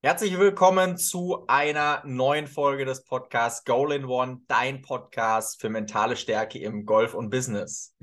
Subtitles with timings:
[0.00, 6.14] Herzlich willkommen zu einer neuen Folge des Podcasts Goal in One, dein Podcast für mentale
[6.14, 7.96] Stärke im Golf und Business.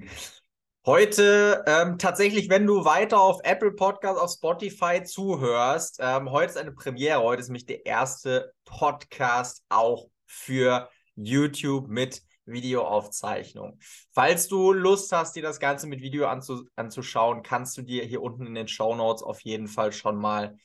[0.86, 6.58] Heute ähm, tatsächlich, wenn du weiter auf Apple Podcast, auf Spotify zuhörst, ähm, heute ist
[6.58, 7.24] eine Premiere.
[7.24, 13.80] Heute ist nämlich der erste Podcast auch für YouTube mit Videoaufzeichnung.
[14.12, 18.22] Falls du Lust hast, dir das Ganze mit Video anzu anzuschauen, kannst du dir hier
[18.22, 20.58] unten in den Show Notes auf jeden Fall schon mal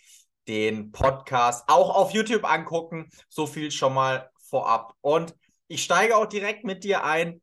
[0.48, 3.08] den Podcast auch auf YouTube angucken.
[3.28, 4.94] So viel schon mal vorab.
[5.00, 5.34] Und
[5.68, 7.40] ich steige auch direkt mit dir ein.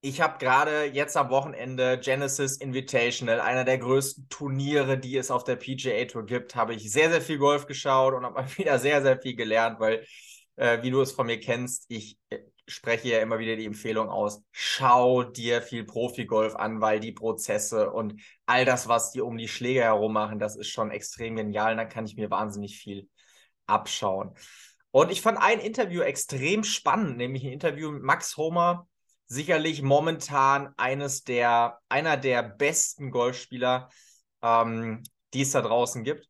[0.00, 5.44] Ich habe gerade jetzt am Wochenende Genesis Invitational, einer der größten Turniere, die es auf
[5.44, 9.02] der PGA Tour gibt, habe ich sehr, sehr viel Golf geschaut und habe wieder sehr,
[9.02, 10.06] sehr viel gelernt, weil,
[10.56, 14.08] äh, wie du es von mir kennst, ich äh, spreche ja immer wieder die Empfehlung
[14.08, 19.38] aus, schau dir viel Profigolf an, weil die Prozesse und all das, was die um
[19.38, 22.78] die Schläge herum machen, das ist schon extrem genial und da kann ich mir wahnsinnig
[22.78, 23.08] viel
[23.66, 24.34] abschauen.
[24.90, 28.88] Und ich fand ein Interview extrem spannend, nämlich ein Interview mit Max Homer,
[29.26, 33.90] sicherlich momentan eines der, einer der besten Golfspieler,
[34.42, 35.02] ähm,
[35.34, 36.28] die es da draußen gibt.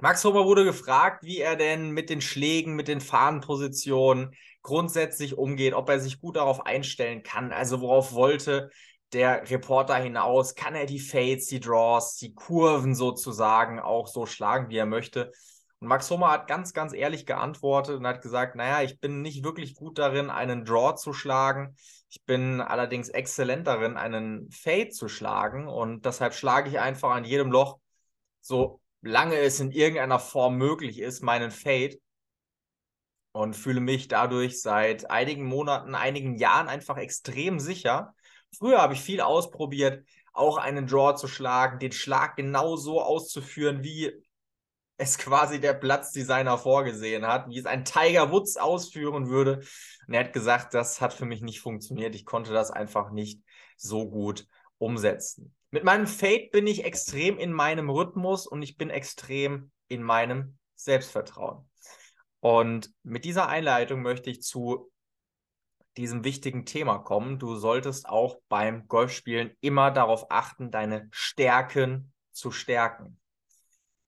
[0.00, 4.34] Max Homer wurde gefragt, wie er denn mit den Schlägen, mit den Fahnenpositionen
[4.64, 7.52] grundsätzlich umgeht, ob er sich gut darauf einstellen kann.
[7.52, 8.70] Also worauf wollte
[9.12, 10.56] der Reporter hinaus?
[10.56, 15.30] Kann er die Fades, die Draws, die Kurven sozusagen auch so schlagen, wie er möchte?
[15.78, 19.44] Und Max Homer hat ganz, ganz ehrlich geantwortet und hat gesagt, naja, ich bin nicht
[19.44, 21.76] wirklich gut darin, einen Draw zu schlagen.
[22.08, 25.68] Ich bin allerdings exzellent darin, einen Fade zu schlagen.
[25.68, 27.78] Und deshalb schlage ich einfach an jedem Loch
[28.40, 31.98] so lange es in irgendeiner Form möglich ist, meinen Fade
[33.34, 38.14] und fühle mich dadurch seit einigen Monaten, einigen Jahren einfach extrem sicher.
[38.56, 43.82] Früher habe ich viel ausprobiert, auch einen Draw zu schlagen, den Schlag genau so auszuführen,
[43.82, 44.12] wie
[44.98, 49.64] es quasi der Platzdesigner vorgesehen hat, wie es ein Tiger Woods ausführen würde.
[50.06, 52.14] Und er hat gesagt, das hat für mich nicht funktioniert.
[52.14, 53.42] Ich konnte das einfach nicht
[53.76, 54.46] so gut
[54.78, 55.52] umsetzen.
[55.72, 60.56] Mit meinem Fade bin ich extrem in meinem Rhythmus und ich bin extrem in meinem
[60.76, 61.68] Selbstvertrauen.
[62.44, 64.92] Und mit dieser Einleitung möchte ich zu
[65.96, 67.38] diesem wichtigen Thema kommen.
[67.38, 73.18] Du solltest auch beim Golfspielen immer darauf achten, deine Stärken zu stärken.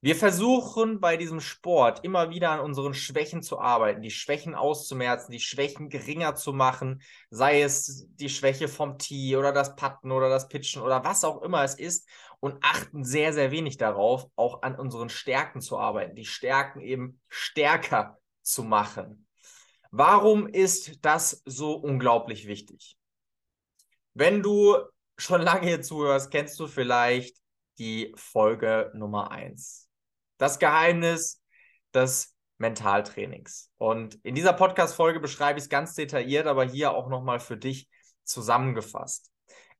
[0.02, 5.32] Wir versuchen bei diesem Sport immer wieder an unseren Schwächen zu arbeiten, die Schwächen auszumerzen,
[5.32, 10.28] die Schwächen geringer zu machen, sei es die Schwäche vom Tee oder das Putten oder
[10.28, 12.06] das Pitchen oder was auch immer es ist
[12.41, 17.18] und achten sehr, sehr wenig darauf, auch an unseren Stärken zu arbeiten, die Stärken eben
[17.30, 19.26] stärker zu machen.
[19.90, 22.96] Warum ist das so unglaublich wichtig?
[24.14, 24.76] Wenn du
[25.18, 27.36] schon lange hier zuhörst, kennst du vielleicht
[27.78, 29.86] die Folge Nummer 1
[30.38, 31.42] das Geheimnis
[31.94, 33.70] des Mentaltrainings.
[33.78, 37.88] Und in dieser Podcast-Folge beschreibe ich es ganz detailliert, aber hier auch nochmal für dich
[38.24, 39.30] zusammengefasst.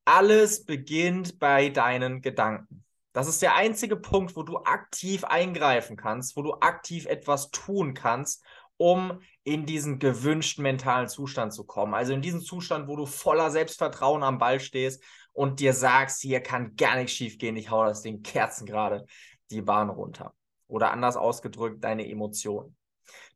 [0.05, 2.85] Alles beginnt bei deinen Gedanken.
[3.13, 7.95] Das ist der einzige Punkt, wo du aktiv eingreifen kannst, wo du aktiv etwas tun
[7.95, 8.45] kannst,
[8.77, 11.95] um in diesen gewünschten mentalen Zustand zu kommen.
[11.95, 16.41] Also in diesen Zustand, wo du voller Selbstvertrauen am Ball stehst und dir sagst, hier
[16.41, 19.07] kann gar nichts schief gehen, ich hau das Ding Kerzen gerade
[19.51, 20.35] die Bahn runter.
[20.69, 22.77] Oder anders ausgedrückt, deine Emotionen.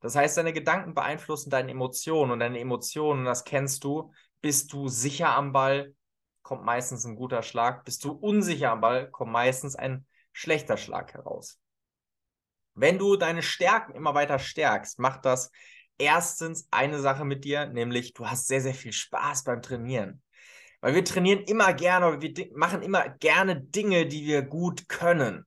[0.00, 4.88] Das heißt, deine Gedanken beeinflussen deine Emotionen und deine Emotionen, das kennst du, bist du
[4.88, 5.94] sicher am Ball,
[6.42, 7.84] kommt meistens ein guter Schlag.
[7.84, 11.60] Bist du unsicher am Ball, kommt meistens ein schlechter Schlag heraus.
[12.74, 15.50] Wenn du deine Stärken immer weiter stärkst, macht das
[15.98, 20.22] erstens eine Sache mit dir, nämlich du hast sehr, sehr viel Spaß beim Trainieren.
[20.80, 25.44] Weil wir trainieren immer gerne, wir machen immer gerne Dinge, die wir gut können.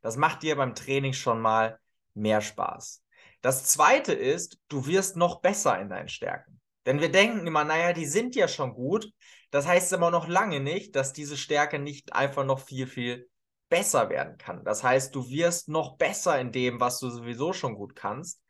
[0.00, 1.78] Das macht dir beim Training schon mal
[2.14, 3.04] mehr Spaß.
[3.40, 6.60] Das zweite ist, du wirst noch besser in deinen Stärken.
[6.86, 9.12] Denn wir denken immer, naja, die sind ja schon gut.
[9.50, 13.28] Das heißt aber noch lange nicht, dass diese Stärke nicht einfach noch viel, viel
[13.72, 14.62] besser werden kann.
[14.64, 18.42] Das heißt, du wirst noch besser in dem, was du sowieso schon gut kannst.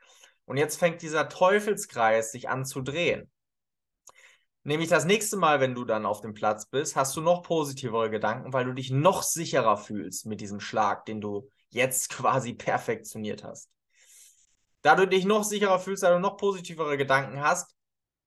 [0.46, 3.30] Und jetzt fängt dieser Teufelskreis sich an zu drehen.
[4.64, 8.10] Nämlich das nächste Mal, wenn du dann auf dem Platz bist, hast du noch positivere
[8.10, 13.44] Gedanken, weil du dich noch sicherer fühlst mit diesem Schlag, den du jetzt quasi perfektioniert
[13.44, 13.70] hast.
[14.80, 17.72] Da du dich noch sicherer fühlst, da du noch positivere Gedanken hast,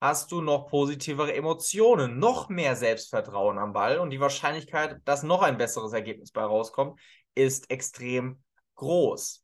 [0.00, 5.42] hast du noch positivere Emotionen, noch mehr Selbstvertrauen am Ball und die Wahrscheinlichkeit, dass noch
[5.42, 7.00] ein besseres Ergebnis bei rauskommt,
[7.34, 8.42] ist extrem
[8.74, 9.42] groß.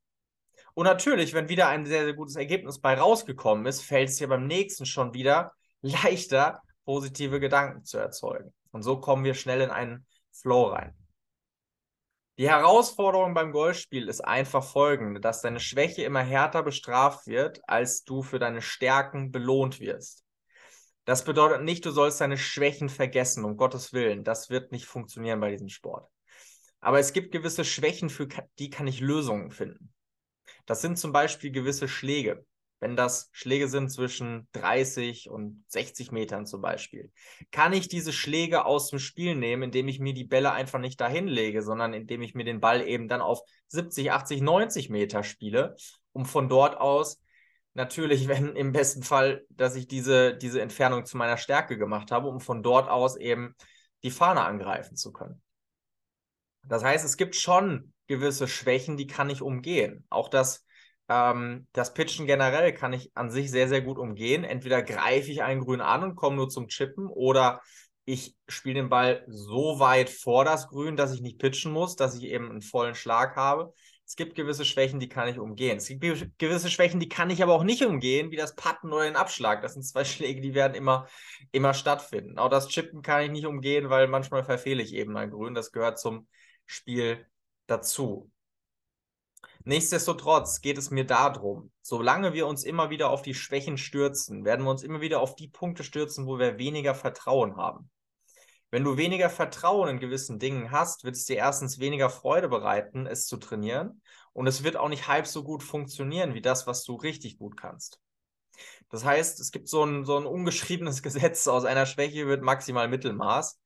[0.74, 4.28] Und natürlich, wenn wieder ein sehr, sehr gutes Ergebnis bei rausgekommen ist, fällt es dir
[4.28, 8.52] beim nächsten schon wieder leichter, positive Gedanken zu erzeugen.
[8.70, 10.94] Und so kommen wir schnell in einen Flow rein.
[12.38, 18.04] Die Herausforderung beim Golfspiel ist einfach folgende, dass deine Schwäche immer härter bestraft wird, als
[18.04, 20.21] du für deine Stärken belohnt wirst.
[21.04, 24.24] Das bedeutet nicht, du sollst deine Schwächen vergessen, um Gottes Willen.
[24.24, 26.08] Das wird nicht funktionieren bei diesem Sport.
[26.80, 28.28] Aber es gibt gewisse Schwächen, für
[28.58, 29.92] die kann ich Lösungen finden.
[30.66, 32.44] Das sind zum Beispiel gewisse Schläge
[32.82, 37.12] wenn das Schläge sind zwischen 30 und 60 Metern zum Beispiel,
[37.52, 41.00] kann ich diese Schläge aus dem Spiel nehmen, indem ich mir die Bälle einfach nicht
[41.00, 45.22] dahin lege, sondern indem ich mir den Ball eben dann auf 70, 80, 90 Meter
[45.22, 45.76] spiele,
[46.10, 47.21] um von dort aus
[47.74, 52.28] natürlich, wenn im besten Fall, dass ich diese, diese Entfernung zu meiner Stärke gemacht habe,
[52.28, 53.54] um von dort aus eben
[54.02, 55.40] die Fahne angreifen zu können.
[56.68, 60.04] Das heißt, es gibt schon gewisse Schwächen, die kann ich umgehen.
[60.10, 60.64] Auch das
[61.12, 64.44] ähm, das Pitchen generell kann ich an sich sehr, sehr gut umgehen.
[64.44, 67.60] Entweder greife ich einen Grün an und komme nur zum Chippen oder
[68.04, 72.16] ich spiele den Ball so weit vor das Grün, dass ich nicht pitchen muss, dass
[72.16, 73.72] ich eben einen vollen Schlag habe.
[74.12, 75.78] Es gibt gewisse Schwächen, die kann ich umgehen.
[75.78, 76.02] Es gibt
[76.38, 79.62] gewisse Schwächen, die kann ich aber auch nicht umgehen, wie das Patten oder den Abschlag.
[79.62, 81.08] Das sind zwei Schläge, die werden immer,
[81.50, 82.38] immer stattfinden.
[82.38, 85.54] Auch das Chippen kann ich nicht umgehen, weil manchmal verfehle ich eben ein Grün.
[85.54, 86.28] Das gehört zum
[86.66, 87.26] Spiel
[87.66, 88.30] dazu.
[89.64, 94.66] Nichtsdestotrotz geht es mir darum, solange wir uns immer wieder auf die Schwächen stürzen, werden
[94.66, 97.88] wir uns immer wieder auf die Punkte stürzen, wo wir weniger Vertrauen haben.
[98.72, 103.06] Wenn du weniger Vertrauen in gewissen Dingen hast, wird es dir erstens weniger Freude bereiten,
[103.06, 104.02] es zu trainieren.
[104.32, 107.56] Und es wird auch nicht halb so gut funktionieren wie das, was du richtig gut
[107.56, 108.00] kannst.
[108.88, 112.88] Das heißt, es gibt so ein, so ein ungeschriebenes Gesetz, aus einer Schwäche wird maximal
[112.88, 113.60] Mittelmaß.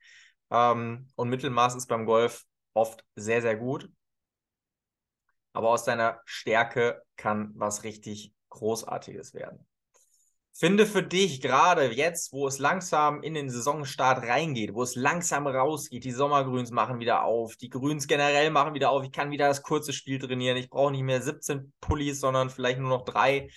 [0.50, 2.44] Ähm, und Mittelmaß ist beim Golf
[2.75, 3.88] oft sehr, sehr gut
[5.56, 9.67] aber aus deiner Stärke kann was richtig Großartiges werden.
[10.58, 15.47] Finde für dich gerade jetzt, wo es langsam in den Saisonstart reingeht, wo es langsam
[15.47, 19.49] rausgeht, die Sommergrüns machen wieder auf, die Grüns generell machen wieder auf, ich kann wieder
[19.49, 23.50] das kurze Spiel trainieren, ich brauche nicht mehr 17 Pullis, sondern vielleicht nur noch drei.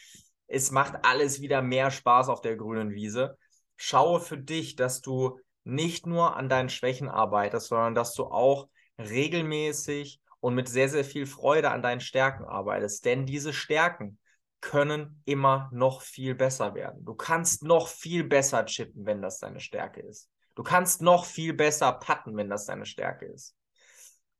[0.48, 3.38] Es macht alles wieder mehr Spaß auf der grünen Wiese.
[3.78, 8.68] Schaue für dich, dass du nicht nur an deinen Schwächen arbeitest, sondern dass du auch
[8.98, 13.06] regelmäßig und mit sehr, sehr viel Freude an deinen Stärken arbeitest.
[13.06, 14.18] Denn diese Stärken
[14.62, 17.06] können immer noch viel besser werden.
[17.06, 20.30] Du kannst noch viel besser chippen, wenn das deine Stärke ist.
[20.56, 23.56] Du kannst noch viel besser putten, wenn das deine Stärke ist.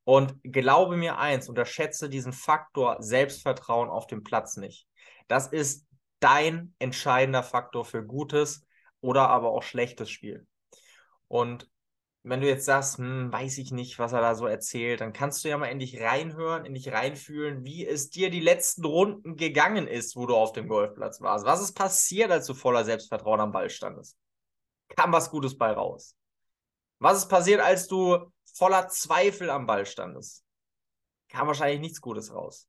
[0.04, 4.88] Und glaube mir eins, unterschätze diesen Faktor Selbstvertrauen auf dem Platz nicht.
[5.28, 5.86] Das ist
[6.20, 8.66] dein entscheidender Faktor für gutes
[9.02, 10.46] oder aber auch schlechtes Spiel.
[11.28, 11.70] Und
[12.24, 15.44] wenn du jetzt sagst, hm, weiß ich nicht, was er da so erzählt, dann kannst
[15.44, 19.38] du ja mal in dich reinhören, in dich reinfühlen, wie es dir die letzten Runden
[19.38, 21.46] gegangen ist, wo du auf dem Golfplatz warst.
[21.46, 24.18] Was ist passiert, als du voller Selbstvertrauen am Ball standest?
[24.90, 26.16] Kam was Gutes bei raus?
[27.00, 30.44] Was ist passiert, als du voller Zweifel am Ball standest?
[31.30, 32.68] Kam wahrscheinlich nichts Gutes raus.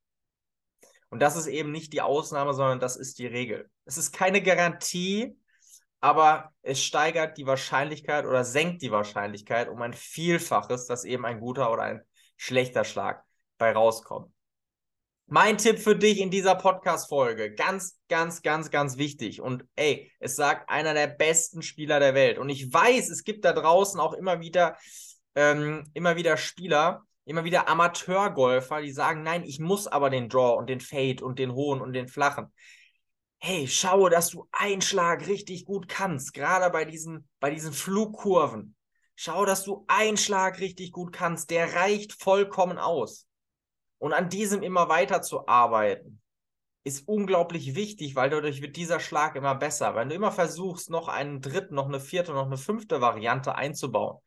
[1.09, 3.69] Und das ist eben nicht die Ausnahme, sondern das ist die Regel.
[3.85, 5.37] Es ist keine Garantie,
[6.01, 11.41] aber es steigert die Wahrscheinlichkeit oder senkt die Wahrscheinlichkeit um ein Vielfaches, dass eben ein
[11.41, 12.03] guter oder ein
[12.37, 13.23] schlechter Schlag
[13.59, 14.33] bei rauskommt.
[15.27, 19.41] Mein Tipp für dich in dieser Podcast-Folge, ganz, ganz, ganz, ganz wichtig.
[19.41, 22.39] Und ey, es sagt einer der besten Spieler der Welt.
[22.39, 24.77] Und ich weiß, es gibt da draußen auch immer wieder,
[25.37, 30.57] ähm, immer wieder Spieler, immer wieder Amateurgolfer, die sagen, nein, ich muss aber den Draw
[30.57, 32.53] und den Fade und den hohen und den flachen
[33.41, 38.77] hey, schaue, dass du einen Schlag richtig gut kannst, gerade bei diesen, bei diesen Flugkurven.
[39.17, 43.27] Schau, dass du einen Schlag richtig gut kannst, der reicht vollkommen aus.
[43.99, 46.21] Und an diesem immer weiter zu arbeiten,
[46.85, 49.95] ist unglaublich wichtig, weil dadurch wird dieser Schlag immer besser.
[49.95, 54.19] Wenn du immer versuchst, noch einen dritten, noch eine vierte, noch eine fünfte Variante einzubauen,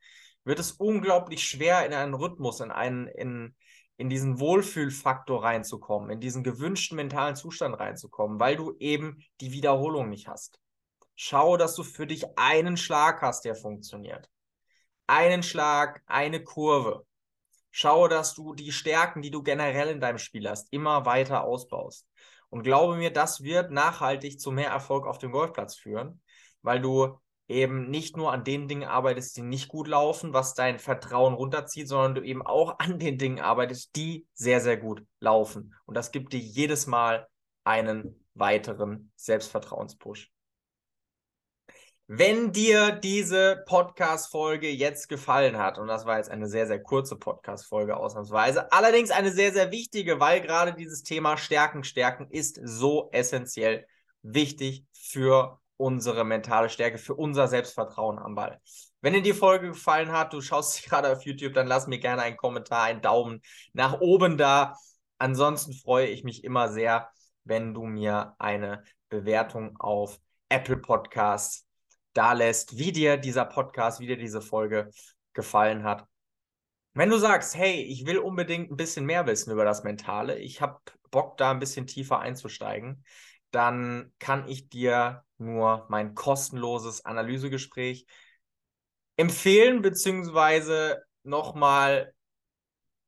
[0.44, 3.56] wird es unglaublich schwer in einen Rhythmus, in einen, in,
[3.98, 10.10] in diesen Wohlfühlfaktor reinzukommen, in diesen gewünschten mentalen Zustand reinzukommen, weil du eben die Wiederholung
[10.10, 10.60] nicht hast.
[11.16, 14.30] Schau, dass du für dich einen Schlag hast, der funktioniert.
[15.08, 17.06] Einen Schlag, eine Kurve.
[17.72, 22.08] Schau, dass du die Stärken, die du generell in deinem Spiel hast, immer weiter ausbaust.
[22.50, 26.22] Und glaube mir, das wird nachhaltig zu mehr Erfolg auf dem Golfplatz führen,
[26.62, 27.18] weil du
[27.54, 31.88] eben nicht nur an den Dingen arbeitest, die nicht gut laufen, was dein Vertrauen runterzieht,
[31.88, 35.74] sondern du eben auch an den Dingen arbeitest, die sehr, sehr gut laufen.
[35.86, 37.28] Und das gibt dir jedes Mal
[37.64, 40.32] einen weiteren Selbstvertrauenspush.
[42.08, 47.16] Wenn dir diese Podcast-Folge jetzt gefallen hat, und das war jetzt eine sehr, sehr kurze
[47.16, 53.10] Podcast-Folge ausnahmsweise, allerdings eine sehr, sehr wichtige, weil gerade dieses Thema Stärken, Stärken ist so
[53.14, 53.88] essentiell
[54.22, 58.60] wichtig für unsere mentale Stärke, für unser Selbstvertrauen am Ball.
[59.02, 62.00] Wenn dir die Folge gefallen hat, du schaust dich gerade auf YouTube, dann lass mir
[62.00, 63.42] gerne einen Kommentar, einen Daumen
[63.74, 64.76] nach oben da.
[65.18, 67.10] Ansonsten freue ich mich immer sehr,
[67.44, 71.68] wenn du mir eine Bewertung auf Apple Podcasts
[72.14, 74.90] da lässt, wie dir dieser Podcast, wie dir diese Folge
[75.34, 76.06] gefallen hat.
[76.94, 80.62] Wenn du sagst, hey, ich will unbedingt ein bisschen mehr wissen über das Mentale, ich
[80.62, 83.04] habe Bock, da ein bisschen tiefer einzusteigen,
[83.54, 88.08] dann kann ich dir nur mein kostenloses Analysegespräch
[89.16, 92.14] empfehlen, beziehungsweise nochmal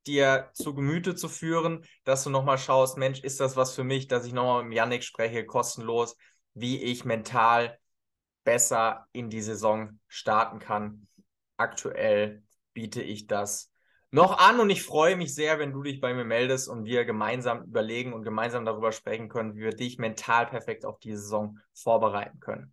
[0.06, 4.06] dir zu Gemüte zu führen, dass du nochmal schaust, Mensch, ist das was für mich,
[4.06, 6.16] dass ich nochmal mit Yannick spreche, kostenlos,
[6.54, 7.78] wie ich mental
[8.44, 11.08] besser in die Saison starten kann.
[11.56, 13.72] Aktuell biete ich das
[14.16, 17.04] noch an und ich freue mich sehr, wenn du dich bei mir meldest und wir
[17.04, 21.58] gemeinsam überlegen und gemeinsam darüber sprechen können, wie wir dich mental perfekt auf die Saison
[21.74, 22.72] vorbereiten können.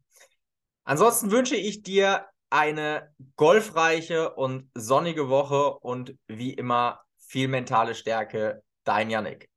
[0.86, 8.64] Ansonsten wünsche ich dir eine golfreiche und sonnige Woche und wie immer viel mentale Stärke.
[8.86, 9.50] Dein Yannick.